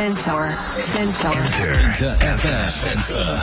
[0.00, 0.48] Sensor.
[0.78, 1.28] Sensor.
[1.28, 3.36] InterFM sensor.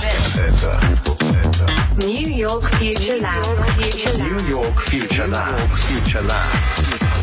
[2.08, 3.68] New York Future Lab.
[3.80, 4.42] Future Lab.
[4.42, 5.70] New York Future Lab.
[5.70, 7.17] Future Lab.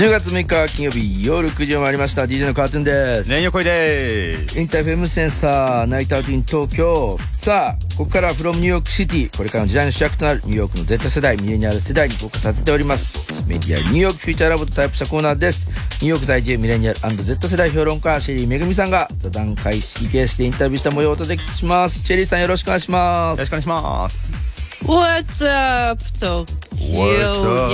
[0.00, 4.58] 10月6日金曜日夜9時を回りました DJ のカートゥーンです、ね横井です。
[4.58, 14.18] InterFM sensor night out in 東京さあここからは from New York City これからの時代の主役となるニューヨークの Z 世代ミレニアル世代にフォーカスさせておりますメディア New York
[14.20, 24.60] Future Lab とタイアップしたコーナーですニューヨーク在住ミレニアル &Z 世代評論家シェリーめぐみさんが座談会式形式でインタビューした模様をお届けしますシェリーさんよろしくお願いしますよろしくお願いします。
[24.88, 26.46] What's up, と。
[26.76, 27.69] What's up?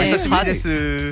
[0.00, 1.10] お久しぶりです。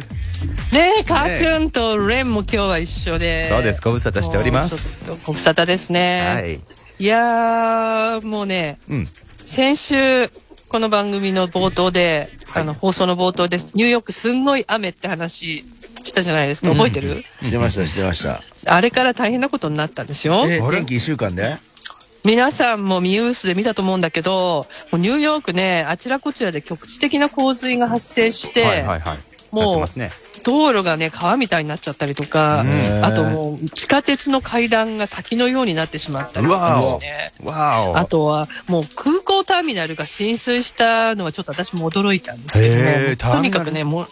[0.73, 3.47] ねえ、カーチューンとレンも今日は一緒で。
[3.49, 6.21] そうですご無沙汰しておりますご無沙汰ですね。
[6.21, 6.61] はい。
[6.99, 9.09] いやー、もうね、うん。
[9.47, 10.29] 先週、
[10.69, 15.65] この番組の冒頭で、はいあの、放送の冒頭で、ニューヨークすんごい雨って話
[16.05, 16.71] したじゃないですか。
[16.71, 20.47] 覚えてる、してましたしてましたあれから大変なことになったんですよ。
[20.49, 20.79] えあれ？
[20.79, 21.59] 天気1週間で？
[22.29, 29.19] 皆さんもニュースで見たと思うんだけど、もうニューヨークね、あちらこちらで局地的な洪水が発生して、はいはいはい。
[29.51, 30.13] もうね。
[30.43, 37.33] 道路がね、川みたいになっちゃったりとか、うんあともう地下鉄の階段が滝のようになってしまったりとかですね。
[37.51, 37.97] わお。
[37.97, 44.05] あとは、もう空港ターミナルが浸水したのはちょっと私も驚いたんですけどへねとにかくね、もう、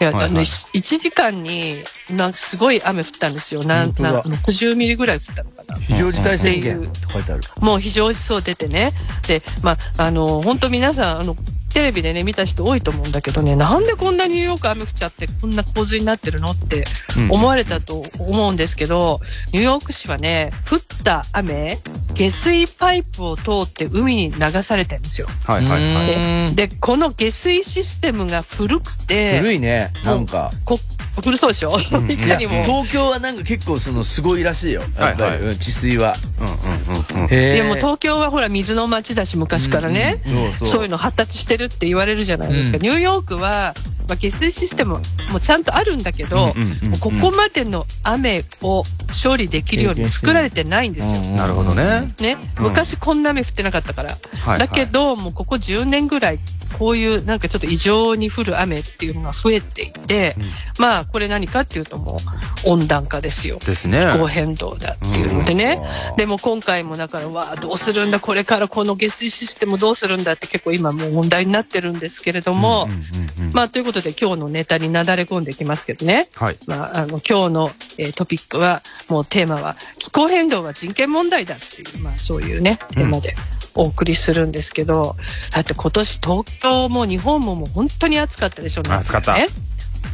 [0.00, 3.62] いや、はいはいあの、1時間に、なんかすごい雨降ったんですよ。
[3.62, 5.55] なん、なん60ミリぐらい降ったの。
[5.80, 6.78] 非常事態宣言。
[6.78, 6.80] う。
[6.82, 7.42] んって書いてある。
[7.60, 8.92] もう非常そう出てね。
[9.26, 11.36] で、まあ、あの、本当皆さん、あの、
[11.76, 16.86] テレビでね、見た人多いと思うんだけどね、なんでこんなニューヨーク雨降っちゃって、こんな洪水になってるのって
[17.18, 19.20] うん思われたと思うんですけど、
[19.52, 21.78] ニューヨーク市はね、降った雨、
[22.14, 25.26] 下水パイプを通って海に流されてるんですよ。
[25.44, 26.46] はいはいはい。
[26.48, 30.78] うんで、この下水システムが古くて、古いねなんかこ
[31.22, 32.62] 古そうでしょ、ん いかにも。
[32.62, 34.80] 東京はなんか結構そのすごいらしいよ。
[34.80, 36.16] やっぱり、はいはいうん治水は。
[36.40, 37.28] うんうんうんうん。
[37.30, 42.76] へでも東京はほら水の街だし昔からね、うんうんそうそうそういうの発達してるって言われるじゃないですか。
[42.78, 43.74] うんニューヨークは、
[44.08, 45.00] まあ、下水システム
[45.32, 48.84] もちゃんとあるんだけど、うんうんうんうんもうここまでの雨を
[49.22, 51.20] 処理できるように作られてないんですよ。
[51.36, 52.14] なるほどね。
[52.20, 54.16] ね、うん昔こんな雨降ってなかったから。
[54.38, 54.58] はい。
[54.58, 60.44] だけ、ど、もうここ10年ぐらい、こういうなんかちょっと異常に降る雨っていうのが増えていて、うん
[60.78, 62.18] まあこれ何かっていうとも
[62.66, 63.58] う温暖化ですよ。
[63.58, 64.06] ですね。
[64.12, 65.80] 気候変動だっていうのでね。
[66.10, 76.28] うんでも今回もだから、わあ、どうするんだ、これからこの下水システムどうするんだって結構今もう問題になってるんですけれども、うんうんうんうんまあということで今日のネタになだれ込んできますけどね。
[76.34, 76.58] はい。
[76.66, 83.34] まあ、あの今日の、えートピックはもうテーマは気候変動は人権問題だっていう、まあ、そういうねテーマで
[83.74, 85.16] お送りするんですけど、
[85.52, 89.48] だって今年東京も日本ももう本当に暑かったでしょ暑かったね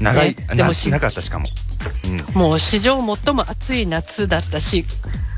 [0.01, 1.49] 長いね、でなもしなかったしかも。
[2.35, 2.41] うん。
[2.41, 4.85] もう史上最も暑い夏だったし、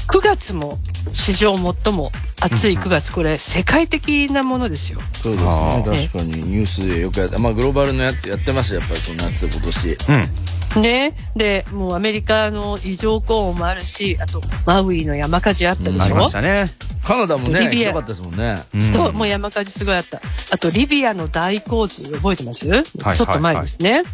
[0.08, 0.78] 9月も
[1.12, 5.00] 史上最も暑い9月、これ世界的なものですよ。
[5.22, 5.82] そうですあね。
[5.86, 7.38] ー確かにニュースでよくやった。
[7.38, 9.88] まあグローバルのやつやってました、やっぱりその夏今年。
[9.90, 9.96] うん。
[10.80, 11.16] ね。
[11.36, 16.02] で、もうアメリカの異常高温もあるし、あとマウイの山火事あったでしょ？
[16.02, 16.66] ありましたね。
[17.04, 18.62] カナダもね、ひどかったですもんね。
[18.74, 20.22] うんそう、もう山火事すごいあった。
[20.50, 22.84] あと、リビアの大洪水、覚えてます、はい
[23.16, 24.04] ちょっと前ですね。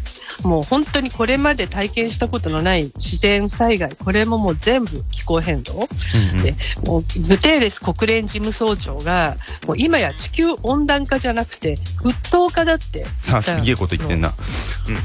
[0.43, 5.73] もう本当にこれまで体験したことのない自然災害、これももう全部気候変動。
[5.73, 6.55] うんうんで、
[6.85, 14.33] もうグテーレス国連事務総長が、もう今や地球温暖化じゃなくて、沸騰化だって言あ、すげえこと言ってんな。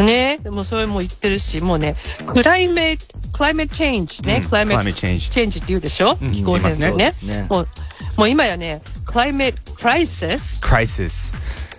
[0.01, 1.97] ね、もうそれも言ってるし、もうね、
[2.27, 2.99] クライメ、
[3.33, 7.69] クライメチェンジね、うんクライメ climate change チェンジって言うでしょ、うん気候変動ねねもう。
[8.17, 11.35] もう今やね、クライメクライシス、クライシス。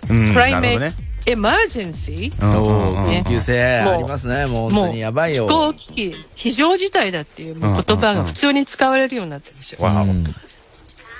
[0.08, 0.28] うん。
[0.28, 1.08] クライメなるほどね。
[1.26, 4.46] エマージェンシー、うんうんおうんうんー緊急性もうありますね。
[4.46, 5.46] もう本当にやばいよ。
[5.46, 9.84] 気候危機、非常事態だっていう言葉が普通に使われるようになってるんですよ。
[9.84, 10.24] わおうん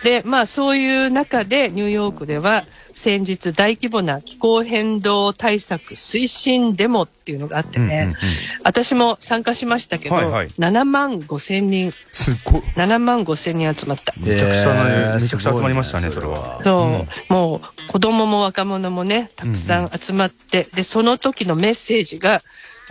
[0.03, 2.65] で、まあそういう中でニューヨークでは
[2.95, 8.37] 先日大規模な気候変動対策推進デモっていうのがあってね、うんうんうん。
[8.65, 10.49] 私も参加しましたけど、はいはい。
[10.49, 12.61] 7万5千人、すっごい。
[12.75, 14.15] 7万5千人集まった。
[14.19, 16.61] めちゃくちゃめちゃくちゃ集まりましたねそれは。
[16.65, 22.43] そう、もう子供も若者もね、たくさん集まって、で、その時のメッセージが、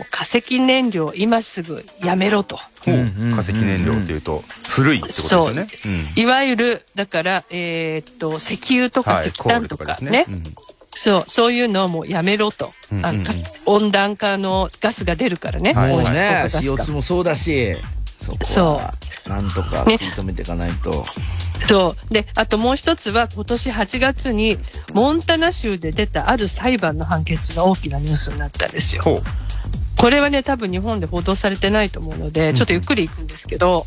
[0.04, 2.56] 化石燃料今すぐやめろと。
[2.56, 5.66] ほううんうんうん化石燃料っていうと、古いってことですよね。
[5.84, 6.22] うん。
[6.22, 10.26] いわゆる、だから、えーっと、石油とかはい石炭とかね、で
[10.94, 12.72] すそう、そういうのをもうやめろと。
[13.02, 13.18] あか
[13.66, 15.72] 温暖化のガスが出るからね。
[15.72, 17.76] はい温室効もうね、果ガスが CO2 もそうだし、
[18.18, 18.80] そこ。
[19.28, 21.04] なんとかね食い止めていかないと。
[21.68, 22.12] そう。
[22.12, 24.58] で、あともう一つは今年8月に
[24.92, 29.22] モンタナ州で出たある裁判の判決が大きなニュースになったんですよ。
[29.98, 33.84] これはね、多分日本で報道されてないと思うので、ちょっとゆっくりいくんですけど、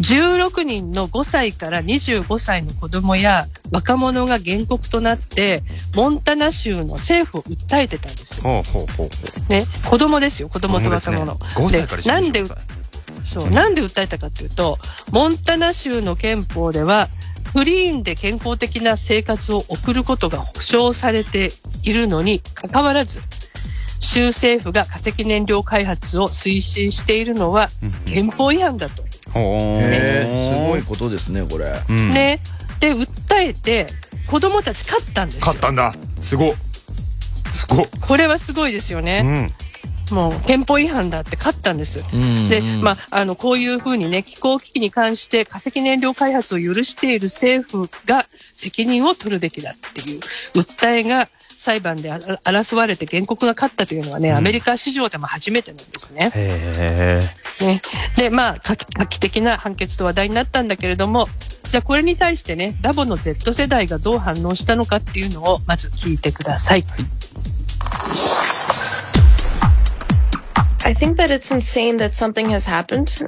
[0.00, 5.62] 16人の5歳から25歳の子供や若者が原告となって、
[5.96, 8.42] モンタナ州の政府を訴えてたんですよ。
[8.42, 9.04] ほうほうほ
[9.48, 9.50] う。
[9.50, 11.36] ね、子供ですよ、子供と若者。
[11.36, 12.58] 5歳からでなんで25歳。
[13.24, 14.78] そう、なんで訴えたかというと、
[15.12, 17.08] モンタナ州の憲法では、
[17.54, 21.52] クリーンで健康的な生活を送ることが保障されて
[21.82, 23.20] いるのにかかわらず、
[24.02, 29.02] 州政府が化石燃料開発を推進しているのはうん憲法違反だと。
[29.02, 31.82] へえ、すごいことですね、これ。
[31.88, 32.12] うん。
[32.12, 32.40] ね。
[32.80, 33.06] で、訴
[33.38, 33.86] えて、
[34.26, 35.40] 子供たち勝ったんですよ。
[35.40, 35.94] 勝ったんだ。
[36.20, 36.54] すごっ。
[37.52, 37.88] すごっ。
[38.00, 39.22] これはすごいですようね。
[39.22, 39.52] ん。
[40.12, 42.04] もう憲法違反だって勝ったんですよ。
[42.12, 50.20] うんで、まあ、あの、こういうふうにね、気候危機に関して化石燃料開発を許している政府が責任を取るべきだっていう
[50.54, 51.28] 訴えが
[51.62, 56.32] 裁判であ争われて原告が勝ったというのはね、うんアメリカ史上でも初めてなんですね。
[56.34, 57.20] へ
[57.60, 57.64] え。
[57.64, 57.82] ね
[58.16, 61.28] で、まあ、画期画期的な判決と話題になったんだけれども、
[61.70, 66.84] じゃあこれに対してね、ラボの Z 世代がどう反応したのかっていうのをまず聞いてください。
[70.84, 73.22] I think that it's insane that something has happened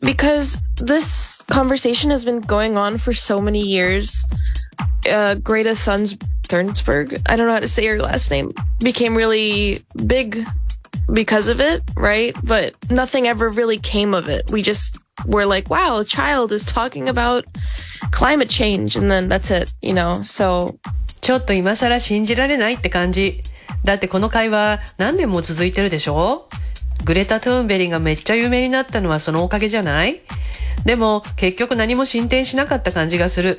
[0.00, 4.24] because this conversation has been going on for so many years.
[5.08, 6.16] Uh, Greta Thuns-
[6.48, 10.44] Thunberg, I don't know how to say her last name, became really big
[11.12, 12.34] because of it, right?
[12.42, 14.50] But nothing ever really came of it.
[14.50, 17.44] We just were like, wow, a child is talking about
[18.10, 20.22] climate change, and then that's it, you know?
[20.24, 20.76] So
[21.20, 23.42] ちょっと今更信じられないって感じ。
[23.84, 26.48] だってこの会話何年も続いてるでしょ
[27.04, 30.22] グレタ・トゥーンベリーがめっちゃ有名になったのはそのおかげじゃない
[30.86, 33.58] でも結局何も進展しなかった感じがする。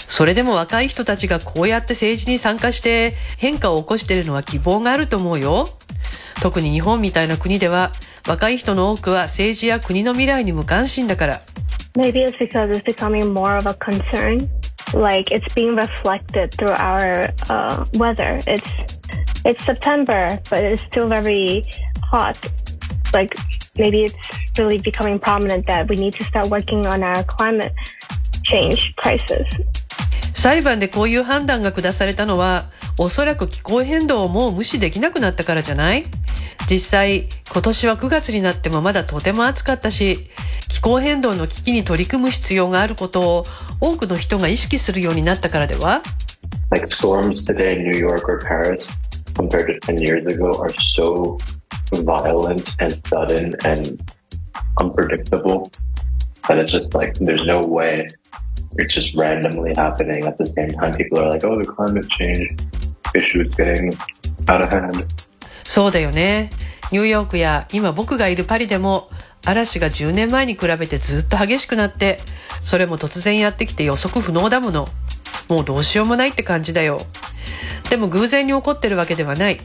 [0.11, 5.69] それでも若い人たちがこうやって政治に参加して変化を起こしているのは希望があると思うよ。
[6.41, 7.93] 特に日本みたいな国では
[8.27, 11.41] 若い人の多くは政治や国の未来に無関心だから。
[11.95, 14.49] Maybe it's because it's becoming more of a concern.
[14.93, 18.37] Like it's being reflected through our uh, weather.
[18.47, 18.67] It's
[19.45, 21.63] it's September, but it's still very
[22.03, 22.35] hot.
[23.13, 23.33] Like
[23.77, 24.15] maybe it's
[24.57, 27.71] really becoming prominent that we need to start working on our climate
[28.43, 29.47] change crisis.
[30.41, 32.63] 裁判でこういう判断が下されたのは
[32.97, 36.05] おそらく気候変動をもう無視できなくなったからじゃない？
[36.67, 40.29] 実際今年は9月になってもまだとても暑かったし
[40.67, 43.43] 気候変動の危機に取り組む必要があることを
[43.81, 46.01] 多くの人が意識するようになったからでは？
[58.77, 60.93] It's just randomly happening at the same time.
[60.95, 62.47] People are like, oh, the climate change
[63.15, 63.97] issue is getting
[64.47, 65.05] out of hand.
[65.63, 66.51] そうだよね。
[66.91, 69.09] ニューヨークや今僕がいるパリでも
[69.45, 72.19] 嵐が10年前に比べてずっと激しくなって、
[72.61, 74.87] それも突然やってきて予測不能だもの。
[75.47, 76.99] もうどうしようもないって感じだよ。
[77.89, 79.59] でも偶然に起こってるわけではない。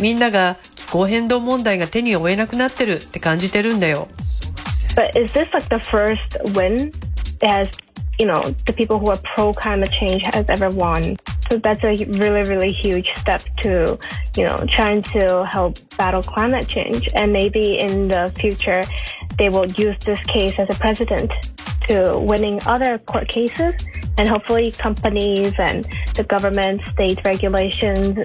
[0.00, 4.08] みんなが気候変動問題が手に負えなくなってるって感じてるんだよ。
[4.96, 6.92] But is this like the first win?
[7.44, 7.70] As
[8.18, 11.16] you know the people who are pro climate change has ever won?
[11.48, 13.98] So that's a really really huge step to
[14.36, 18.84] you know trying to help battle climate change, and maybe in the future
[19.38, 21.32] they will use this case as a precedent
[21.88, 23.74] to winning other court cases,
[24.18, 28.18] and hopefully companies and the government, state regulations,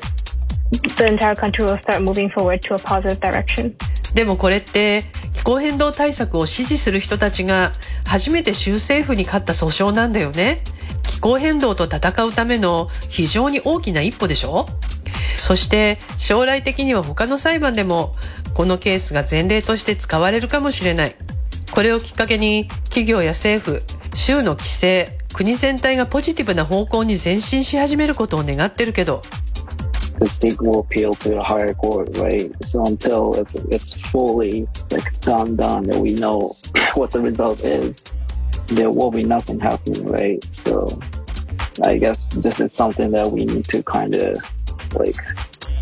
[0.98, 3.76] the entire country will start moving forward to a positive direction.
[4.14, 7.72] でもこれって気候変動対策を支持する人たちが
[8.06, 10.62] 初めて州政府に勝った訴訟なんだよね。
[11.04, 14.68] 気候変動と戦うための非常に大きな一歩でしょ
[15.38, 18.16] そして将来的には他の裁判でも
[18.54, 21.16] このケースが前例として使われるかもしれない。
[21.72, 23.82] これをきっかけに企業や政府、
[24.16, 29.24] 州の規制、国全体がポジティブな方向に前進し始めることを願ってるけど、
[30.20, 32.52] the state will appeal to the higher court, right?
[32.66, 36.56] So until it's, it's fully like done, done, and we know
[36.96, 38.02] what the result is,
[38.68, 40.44] there will be nothing happening, right?
[40.54, 40.88] So
[41.84, 44.44] I guess this is something that we need to kind of
[44.96, 45.18] like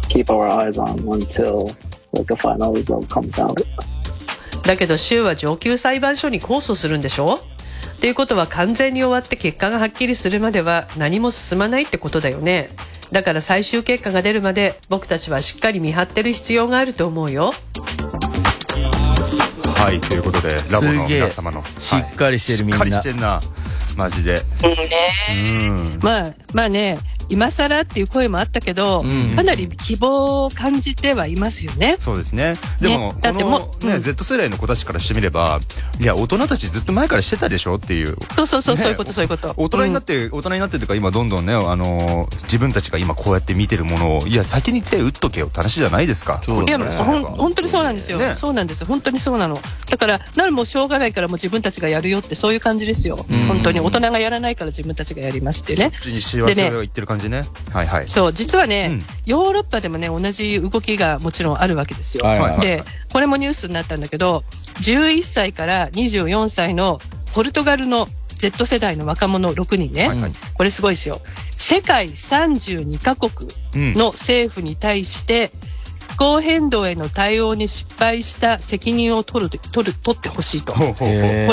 [0.09, 1.71] keep our eyes on until
[2.13, 3.61] like a final result comes out.
[4.63, 12.69] だけど州は上級裁判所に控訴するんでしょっていうことは完全に終わって結果がはっきりするまでは何も進まないってことだよね
[13.11, 17.53] だから最終結果が出るまで僕たちはしっかり見張ってる必要があると思うよ
[19.75, 21.63] はい、ということで、ラボの皆様の。
[21.79, 23.41] しっかりしてるみんなしっかりしてんな。
[23.97, 24.39] マジで。
[25.31, 25.99] うん。
[26.03, 26.99] まあ、まあね、
[27.31, 31.95] 今更っていう声もあったけど、うんかなり希望を感じてはいますよね。
[31.99, 32.57] そうですね。
[32.81, 35.59] でも、ねだってこもう、のね、うん Z 世代の子たちからしてみれば、
[35.99, 38.17] いや、大人たちずっと前からしてたでしょっていう。
[38.35, 39.53] そうそうそう、ねそういうこと、そういうこと。
[39.57, 46.41] 大人になっうんて、大人になってというか、今どんどんね、あのー自分たちが今こうやって見てるものを、いや、先に手打っとけよって話じゃないですか。
[46.43, 49.61] そういや、だねほん本当にそうなんですよ、ねそうなんですよ、本当にそうなの。
[49.89, 53.79] だから、ならもうしょうがないから、もう自分たちがやるよって、そういう感じですよ、うん本当に。
[53.79, 56.01] 大人がやらないから自分たちがやりますっていうねそっ。
[56.01, 57.43] ちに幸せを言ってる感じね。
[57.71, 58.07] はいはい。
[58.07, 62.25] そう、実はね、うんヨーロッパでもね、同じ動きがもちろんあるわけですよ。
[62.25, 64.43] はいはいはいで、これもニュースになったんだけど、
[64.81, 66.99] 11歳から24歳の
[67.33, 71.21] ポルトガルの Z 世代の若者6人ね、はいはいこれすごいですよ。
[71.57, 75.70] 世界32カ国うんの政府に対して、気
[76.17, 80.73] 候変動への対応に失敗した責任を取る取る取ってほしいと。
[80.73, 80.93] こ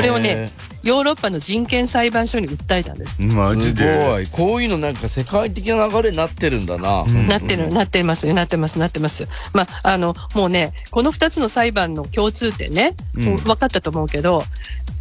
[0.00, 0.50] れをね、
[0.82, 3.16] ヨーロッパの人権裁判所に訴えたんです。
[3.16, 4.10] すマジで。
[4.10, 4.26] ごい。
[4.26, 7.02] こういうのなんか世界的な流れになってるんだな。
[7.02, 9.28] うんなってる、なってますよ、なってます、なってます。
[9.52, 14.44] まあ、あの、もうね、この2つの裁判の共通点ね、分かったと思うけど、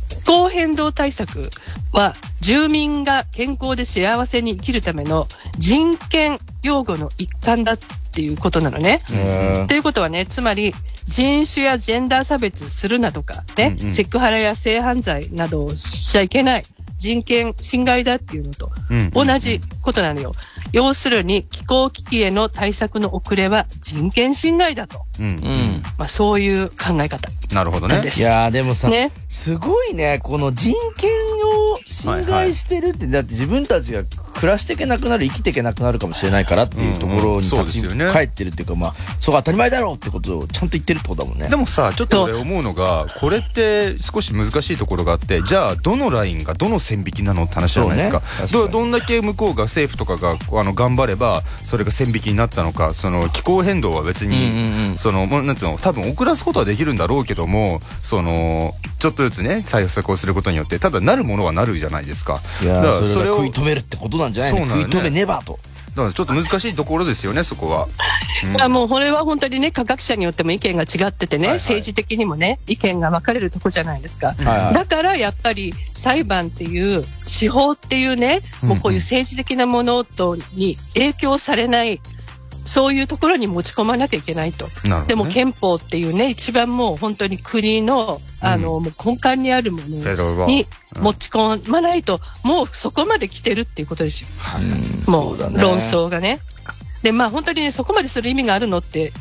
[0.09, 1.49] 気候変動対策
[1.91, 7.77] は住民が健康で幸せに生きるための人権擁護の一環だ
[8.17, 8.99] っていうことなのね。
[9.67, 10.73] ということはね、つまり
[11.05, 13.93] 人種やジェンダー差別するなとかね、うんうん。
[13.93, 16.63] セクハラや性犯罪などをしちゃいけない
[16.97, 20.33] 人権侵害だっていうのとうん同じことなのよ。
[20.73, 25.05] 要するに気候危機への対策の遅れは人権侵害だと。
[25.19, 25.29] うんう。
[25.29, 25.83] ん。
[25.97, 28.11] まあそういう考え方なるほどねなんで。
[28.11, 28.19] す。
[28.19, 29.11] いやーでもさ、ね。
[29.29, 31.09] すごいね、この人権
[31.45, 41.47] を侵害してるって、だって自分たちが暮らしていけなくなる、生きていけなくなるかもしれないからっていうところに立ちですよね返ってるっていうか、まあ、そう当たり前だろうってことをちゃんと言ってるってことだもんね。
[41.49, 48.19] でもさ、ちょっと俺思うのが、これって少し難しいところがあって、じゃあ、どのラインがどの線引きなのって話じゃないですか。
[48.19, 62.39] ねどどんだけ向こうが政府とかがあの頑張れば、それが線引きになったのか、その気候変動は別に、その、もうなんつうの、多分遅らすことはできるんだろうけども、その、ちょっとずつね、対策をすることによって、ただなるものはなるじゃないですか。
[62.63, 64.65] いやだからーそれが食い止めるってことなんじゃないの？
[64.65, 65.59] ね食い止めねばと。
[65.97, 67.87] だからちょっと難しいところですよね、そこは。
[68.45, 68.61] うん。
[68.61, 71.57] あもうこれは本当にね、科学者によっても意見が違っててね、はいはい。
[71.57, 74.27] 政治的にもね、意見が分かれるとこじゃないですか。
[74.27, 74.73] はいはい。
[74.75, 81.99] だからやっぱり裁判っていう、司法っていうね、もうこういう政治的なものとに影響されない、
[82.67, 84.67] そういうところに持ち込まなきゃいけないと。
[84.67, 89.87] ねでも憲法っていうね、一番もう本当に国の、あの、もう根幹にあるもの
[90.45, 94.27] にうん持ち込まないと、もうそこまで来てるっていうことですよ。
[95.07, 96.39] うんもそう論争がね。
[97.03, 99.13] で、まあ本当にね、そこまでする意味があるのって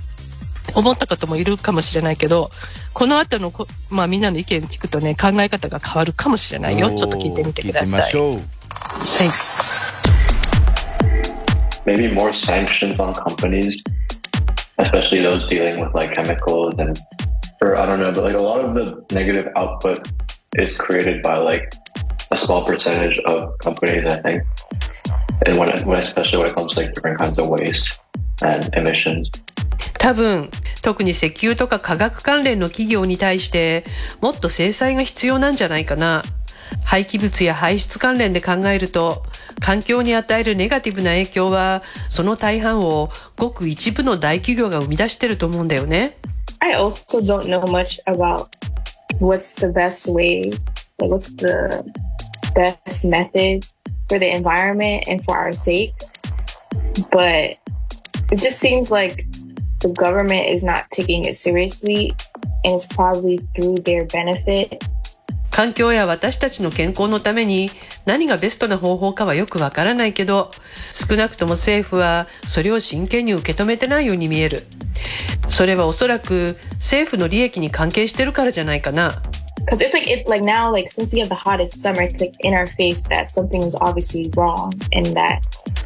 [0.75, 2.51] 思った方もいるかもしれないけど、
[2.93, 6.95] この後のこ、まあみんなの意見聞くとね、考え方が変わるかもしれないよ。
[6.97, 8.01] ちょっと聞いてみてください。
[8.03, 8.57] 聞いてみましょう。
[8.79, 9.76] はい。
[11.86, 13.82] maybe more sanctions on companies,
[14.78, 17.00] especially those dealing with like chemicals and,
[17.62, 20.08] or I don't know, but like a lot of the negative output
[20.56, 21.74] is created by like
[22.32, 24.44] a small percentage of companies, I think.
[25.46, 28.00] And when, when especially when it comes to like different kinds of waste
[28.42, 29.30] and emissions.
[29.98, 30.50] 多分
[30.82, 33.86] 特に石油とか化学関連の企業に対して
[34.20, 36.24] もっと制裁が必要なんじゃないかな
[36.85, 39.25] 廃棄物や排出関連で考えると
[39.61, 46.17] 環境に与えるネガティブな影響はその大半をごく一部の大企業が生み出してると思うんだよね
[46.61, 48.49] I also don't know much about
[49.21, 50.51] what's the best way,
[50.99, 51.85] like what's the
[52.55, 53.67] best method
[54.09, 55.95] for the environment and for our sake.
[57.11, 57.59] But
[58.31, 59.27] it just seems like
[59.81, 62.15] the government is not taking it seriously
[62.65, 64.83] and it's probably through their benefit.
[65.57, 67.71] 環境や私たちの健康のために
[68.05, 70.51] 何がベストな方法かはよくわからないけど
[70.93, 74.65] 少なくとも政府はそれを真剣に受け止めてないように見える
[75.49, 79.23] それはおそらく政府の利益に関係してるからじゃないかな
[79.65, 82.37] Because it's like, it's like now, like since we have the hottest summer, it's like
[82.41, 85.41] in our face that something is obviously wrong and that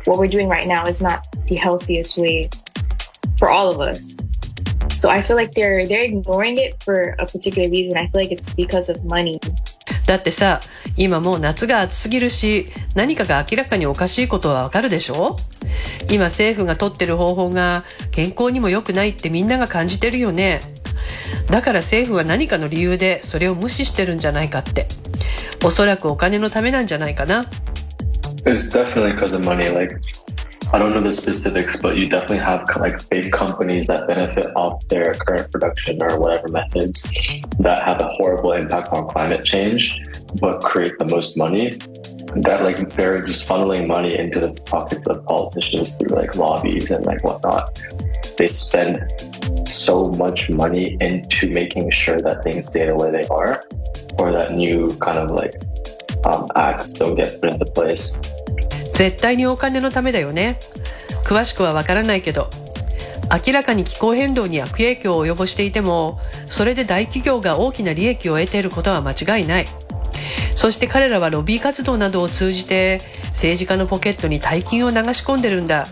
[0.05, 2.51] what we're doing right now is not the healthiest way
[3.39, 4.17] for all of us.
[4.93, 7.97] So I feel like they're, they're ignoring it for a particular reason.
[7.97, 9.41] I feel like it's because of money.
[10.07, 10.61] だってさ
[10.97, 15.37] 今もう夏が暑すぎるし何かが明らかにおかしいことはわかるでしょ？
[16.11, 20.61] 今政府が取ってる方法が健康にも良くないってみんなが感じてるよね
[21.49, 24.89] だから政府は何かの理由でそれを無視してるんじゃないかって
[25.65, 27.47] おそらくお金のためなんじゃないかな
[28.45, 29.73] It's definitely because of money.
[29.73, 30.01] Like,
[30.73, 34.87] I don't know the specifics, but you definitely have like big companies that benefit off
[34.87, 37.11] their current production or whatever methods
[37.59, 40.01] that have a horrible impact on climate change,
[40.41, 41.71] but create the most money.
[42.37, 47.05] That like they're just funneling money into the pockets of politicians through like lobbies and
[47.05, 47.81] like whatnot.
[48.39, 53.65] They spend so much money into making sure that things stay the way they are,
[54.21, 55.57] or that new kind of like
[56.25, 58.17] um, acts don't get put into place.
[59.01, 60.59] 絶対にお金のためだよね。
[61.25, 62.51] 詳しくはわからないけど
[63.47, 69.67] 明らかに気候変動に悪影響を及ぼしていてもそれで大企業が大きな利益を得ていることは間違いない。
[70.55, 75.87] そして彼らはロビー活動などを通じて政治家のポケットに大金を流し込んでるんだ。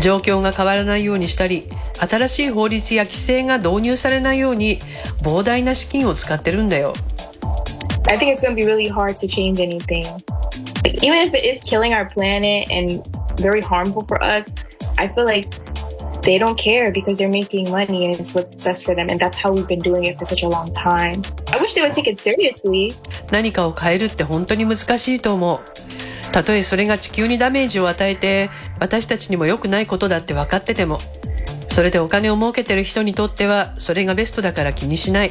[0.00, 1.68] 状況が変わらないようにしたり
[2.00, 4.78] 新しい法律や規制が導入されないように
[5.22, 6.94] 膨大な資金を使ってるんだよ。
[8.08, 10.33] I think it's going to be really hard to change anything.
[10.84, 13.02] Like, even if it is killing our planet and
[13.38, 14.46] very harmful for us,
[14.98, 15.48] I feel like
[16.22, 19.08] they don't care because they're making money and it's what's best for them.
[19.08, 21.22] And that's how we've been doing it for such a long time.
[21.52, 22.94] I wish they would take it seriously.
[23.30, 25.60] 何かを変えるって本当に難しいと思う
[26.32, 28.50] たとえそれが地球にダメージを与えて
[28.80, 30.98] 私たちにも良くないことだって分かってても
[31.68, 35.30] それでお金を儲けてる人にとってはそれがベストだから気にしない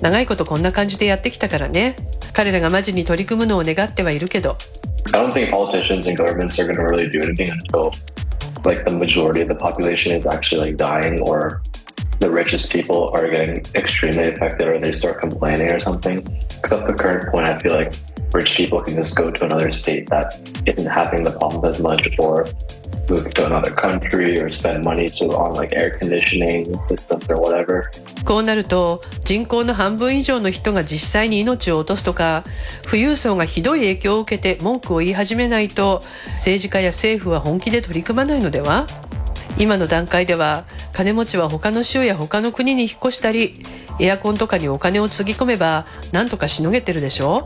[0.00, 1.96] 長いことこんな感じでやってきたからね
[2.32, 4.56] 彼らがマジに取り組むのを願ってはいるけど
[5.08, 7.94] I don't think politicians and governments are going to really do anything until
[8.64, 11.62] like the majority of the population is actually like dying or
[12.20, 16.22] the richest people are getting extremely affected or they start complaining or something.
[16.22, 17.92] Because at the current point, I feel like
[18.32, 22.08] rich people can just go to another state that isn't having the problems as much
[22.18, 22.48] or
[23.12, 27.84] move to another country or spend money to on like air conditioning systems or whatever.
[28.24, 32.44] こうなると人口の半分以上の人が実際に命を落とすとか
[32.84, 36.02] 富裕層がひどい影響を受けて文句を言い始めないと
[36.36, 38.86] 政治家や政府は本気で取り組まないのでは？
[39.58, 43.62] 今の段階では金持ちは他の州や他の国に引っ越したり
[44.00, 47.42] エアコンとかにお金をつぎ込めばなんとかしのげてるでしょ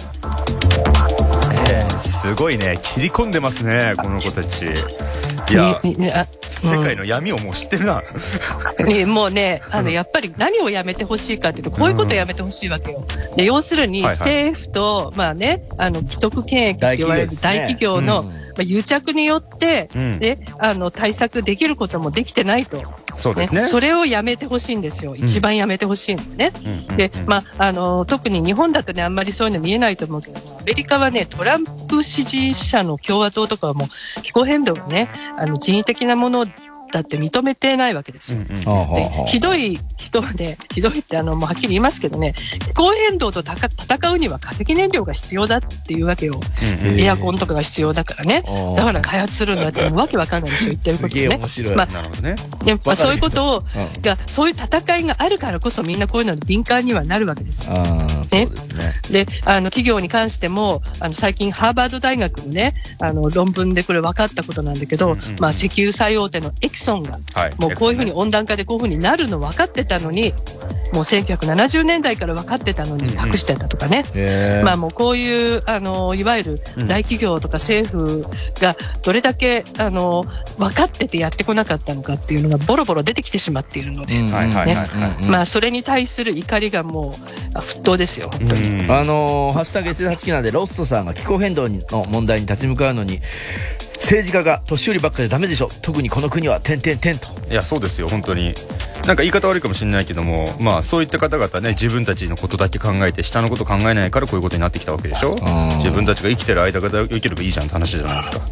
[1.68, 4.66] えーすごいね、切り込んでますね、この子たち。
[5.50, 8.02] いや、世界の闇をもう知ってるな。
[8.86, 13.04] ねもうね、あの、やっぱり何をやめてほしいかっていうと、こういうことをやめてほしいわけよ。
[13.36, 22.82] で、要するに、政府と、まあね、あの、既得権益って言われる大大企業の、まあ、癒着によって、うんで、あの、対策できることもできてないと。
[23.16, 23.64] そうですね。
[23.64, 25.16] それをやめてほしいんですよ。
[25.16, 26.52] 一番やめてほしいのね。
[26.54, 36.46] うんうんうんで、まあ、あの、特に日本だとね、あんまりそういうの見えないと思うけども、アメリカはね、トランプ支持者の共和党とかはもう気候変動がね、あの、人為的なもの
[36.92, 38.38] だって認めてないわけですよ。
[39.26, 42.34] ひどい人はね、ひどいってあの、もうはっきり言いますけどね、
[42.66, 46.40] 気候変動とたか戦うには化石燃料が必要だっていうわけよ。
[46.98, 48.42] エアコンとかが必要だからね。
[48.76, 51.38] だから開発するんだって、もうわけわかんないでしょ、言ってるこすげえとね。
[51.38, 51.76] 面白い。
[51.76, 52.36] まあね。
[52.64, 57.74] でまあ、そういうことを、うんが、そういう戦いがあるからこそみんなこういうのに敏感にはなるわけですよ。
[58.30, 58.92] ですね。
[59.10, 67.54] で、あの、企業に関しても、あの、最近ハーバード大学のね、あの、論文でこれ分かったことなんだけど、まあ、石油最大手のエキソンが、はい。
[67.58, 70.34] もうこういうふうに温暖化でこういうふうになるの分かってたのに、
[70.92, 74.04] もう1970年代から分かってたのうんうんに隠してたとかね。
[74.14, 78.26] へえまあもうこういう、あの、いわゆる大企業とか政府
[78.60, 80.24] がどれだけ、あの、
[80.58, 84.14] 分かっててやってこなかったのかっていうのがボロボロ出てきてしまっているので、
[85.46, 87.12] それに対する怒りがもう
[87.54, 88.68] あ沸騰ですよ、本当に。
[88.68, 93.20] うんあのー、ハッシュタグ S8 期なんで、ロストさんが気候変動の問題に立ち向かうのに、
[93.96, 95.68] 政治家が年寄りばっかりじゃダメでしょ。
[95.82, 97.28] 特にこの国は、てんてんてんと。
[97.50, 98.54] いや、そうですよ、本当に。
[99.06, 105.34] なんか言い方悪いかもしれないけども、まあ、そういった方々ね、自分たちのことだけ考えて、下のこと考えないからこういうことになってきたわけでしょ？
[105.34, 105.76] うん。
[105.78, 108.38] 自分たちが生きてる間が生きればいいじゃんって話じゃないですか。
[108.38, 108.50] だか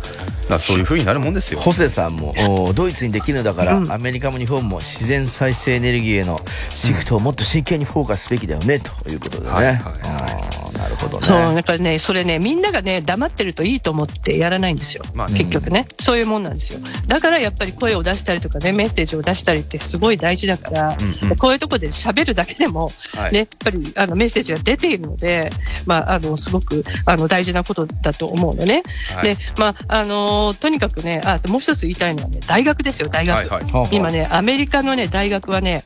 [0.51, 1.61] らそういう風になるもんですよ。
[1.61, 2.35] ホセさんも、
[2.67, 6.40] おドイツにできるのだから、うんアメリカも日本も自然再生エネルギーへの
[6.71, 9.51] シフトをもっと真剣にフォーカスすべきだよね、ということでね。
[9.51, 10.63] はいはいあーな
[10.94, 11.54] るほどそう、ね。
[11.54, 15.04] だからね、それね、みんながね、黙ってるといいと思ってやらないんですよ。
[15.14, 16.80] まあね結局ね、そういうもんなんですよ。
[17.07, 25.50] だからやっぱり声を出したりとかね、メッセージを出したりってすごい大事だから、うんうんこういうとこで喋るだけでも、はいね、やっぱりあのメッセージが出ているので、
[25.85, 28.83] まあ、あの、すごくあの大事なことだと思うのね。
[29.14, 33.48] はいで、まあ、あのとにかくね、あ、もう一つ言いたいのはね、大学ですよ、大学。
[33.48, 33.88] はいはい。
[33.92, 35.85] 今ね、アメリカのね、大学はね、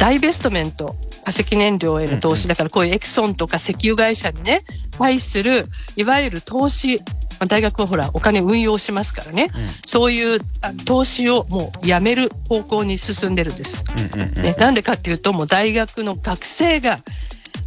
[0.00, 4.64] ダイベストメント、化石燃料への投資、だからこういうエクソンとか石油会社にね、
[4.98, 7.04] 対する、いわゆる投資、ま
[7.40, 9.48] あ大学はほら、お金運用しますからね、
[9.84, 13.84] そういうあ投資をもうやめる方向に進んでるんです。
[14.14, 17.00] うんうんうんね、なんでかっていうと、もう大学の学生が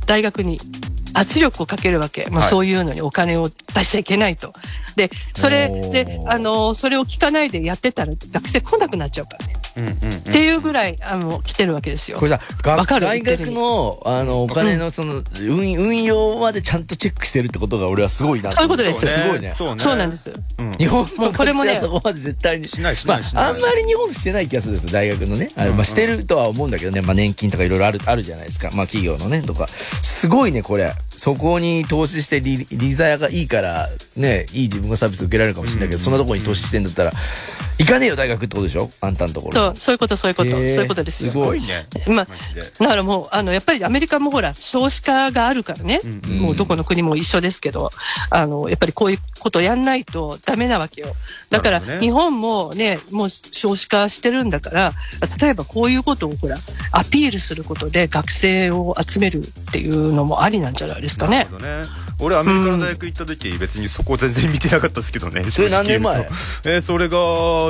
[0.07, 0.59] 大学に
[1.13, 2.49] 圧力をかけるわけ、まあ、はい。
[2.49, 4.53] そういうのにお金を出しちゃいけないと。
[4.95, 9.53] で、それであの、それを聞かないでやってたら学生来なくなっちゃうからね。
[9.79, 12.19] っていうぐらい、あの、来てるわけですよ。
[12.19, 13.07] これさ、わかる？
[13.07, 19.51] が大学の、あの、お金のその、運、運用までちゃんとチェックしてるってことが俺はすごいなそういうことですすごいね。
[19.51, 19.79] そうね。
[19.79, 20.31] そうなんです。
[20.57, 25.51] うん日本もこれもねそこまで絶対にしないしまあ、ないしないあんまり日本してない気がするんですよ、大学のね。
[25.55, 28.69] あまあ、してるとは思うんだけどね、まあ、年金とかいろいろある、あるじゃないですか。
[28.73, 29.67] まあ、企業のね、とか。
[29.67, 30.93] すごいね、これ。
[31.15, 37.11] そこに投資してリ、リザヤがいいから、ね、いい自分がサービス受けられるかもしれないけど、うんそんなところに投資してんだったら、
[37.79, 38.89] 行かねえよ、大学ってことでしょ？
[39.01, 39.53] あんたのところ。
[39.53, 41.31] そう、そういうこと、そういうこと、そういうことですよ。
[41.31, 41.87] すごいね。
[42.07, 42.61] まあマジで。
[42.61, 47.89] だからもう、あの、やっぱりアメリカもほら、少子化があるからね、うんうんもうどこの国も一緒ですけど、
[48.29, 51.07] あの、やっぱりこういうことやんないとダメなわけよ。
[51.49, 54.93] だから、日本もね、もう少子化してるんだから、
[55.39, 56.57] 例えばこういうことをほら、
[56.91, 61.02] アピールすることで学生を集めるっていうのもありなんじゃない？
[61.03, 61.49] ですかねなる。
[61.49, 61.83] ほどね。
[62.19, 65.43] 俺、アメリカの大学行った時、別にそこ全然見てなかったですけどね。
[65.51, 66.19] それ何年前？
[66.65, 67.17] えーそれが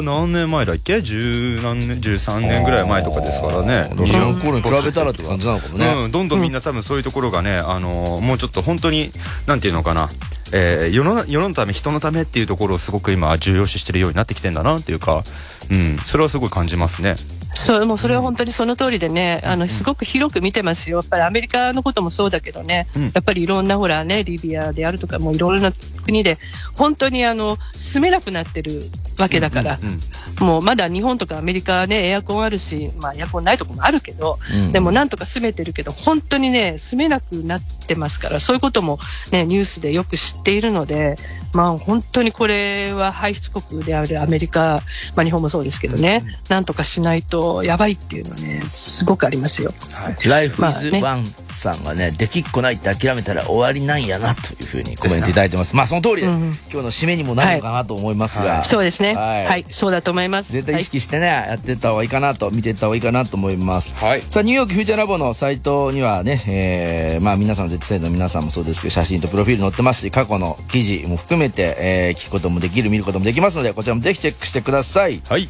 [0.03, 1.01] 何年前だっけ？
[1.01, 3.89] 十何年、13年ぐらい前とかですからね。
[4.05, 6.03] 日本の頃に比べたらって感じなのかもね。
[6.05, 9.11] うん、どんどんみんな多分そういうところがね、あのーもうちょっと本当に、
[9.47, 10.09] なんていうのかな、
[10.51, 15.23] えー世の世のため、人のためっていうところをすごく今、重要視してるようになってきてんだなっていうか、
[15.71, 17.15] うん、それはすごい感じますね。
[17.53, 20.97] そう、もうそれは本当にその通りでね、あの、すごく広く見てますよ。
[20.97, 23.03] やっぱりアメリカのこともそうだけどね、うん。
[23.13, 25.71] やっぱりいろんなほらね、リビアであるとか、もういろいろな
[26.03, 26.37] 国で、
[26.75, 28.83] 本当にあの、住めなくなってる
[29.17, 29.99] わけだから、うんうん
[30.39, 34.71] もうまだ日本とかアメリカはね、エアコンあるし、まあエアコンないとこもあるけど、うん。
[34.71, 38.99] でもなんとか住めてるけど、本当にね、住めなくなってますから、そういうことも
[39.31, 41.15] ね、ニュースでよく知っているので、
[41.53, 44.81] まあ本当にこれは排出国であるアメリカ、
[45.15, 49.73] まあ日本もそうですけどね、なんとかしないとやばいっていうのはね、すごくありますよ。
[49.91, 50.27] はい。
[50.27, 55.75] ライフイズワンさんがね、できっこないって諦めたら終わりなんやなというふうにコメントいただいてます。
[55.75, 59.15] まあその通りで、うん今日の締めにもなるのかなと思いますが、はいそうですね。
[59.15, 60.51] はいはい、そうだと思います。
[60.51, 63.95] 絶対意識してね、やってった方がいいかなと、見ていった方がいいかなと思います。
[63.95, 64.21] はい。
[64.21, 75.21] さあ、ニューヨークフューチャーラボのサイトにはね、えー、まあ皆さん Z 世代の皆さんもそうですけど、写真とプロフィール載ってますし、過去の記事も含めて、えー、聞くこともできる、見ることもできますので、こちらもぜひチェックしてください。
[75.27, 75.47] はい。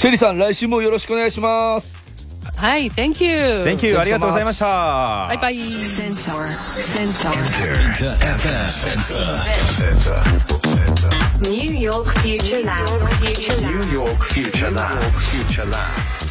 [0.00, 1.98] シェリさん、来週もよろしくお願いします。
[2.56, 3.64] はい、Thank you。
[3.64, 3.98] Thank you。
[3.98, 5.26] ありがとうございました。
[5.28, 5.84] バイバイ。
[5.84, 7.34] センサー、センサー。
[11.50, 12.86] ニューヨーク・フューチャー・ナウ。
[12.86, 16.29] ニューヨーク・フューチャー・